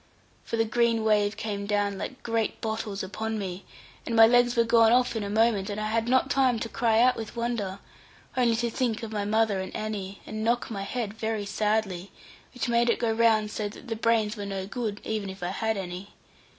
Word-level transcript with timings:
For 0.43 0.57
the 0.57 0.65
green 0.65 1.03
wave 1.03 1.37
came 1.37 1.67
down 1.67 1.99
like 1.99 2.23
great 2.23 2.59
bottles 2.59 3.03
upon 3.03 3.37
me, 3.37 3.65
and 4.03 4.15
my 4.15 4.25
legs 4.25 4.55
were 4.55 4.63
gone 4.63 4.91
off 4.91 5.15
in 5.15 5.21
a 5.23 5.29
moment, 5.29 5.69
and 5.69 5.79
I 5.79 5.89
had 5.89 6.07
not 6.07 6.27
time 6.31 6.57
to 6.61 6.67
cry 6.69 6.99
out 6.99 7.15
with 7.15 7.35
wonder, 7.35 7.77
only 8.35 8.55
to 8.55 8.71
think 8.71 9.03
of 9.03 9.11
my 9.11 9.25
mother 9.25 9.59
and 9.59 9.75
Annie, 9.75 10.19
and 10.25 10.43
knock 10.43 10.71
my 10.71 10.81
head 10.81 11.13
very 11.13 11.45
sadly, 11.45 12.09
which 12.51 12.67
made 12.67 12.89
it 12.89 12.97
go 12.97 13.11
round 13.13 13.51
so 13.51 13.69
that 13.69 14.01
brains 14.01 14.35
were 14.35 14.47
no 14.47 14.65
good, 14.65 15.01
even 15.03 15.29
if 15.29 15.43
I 15.43 15.49
had 15.49 15.77
any. 15.77 16.15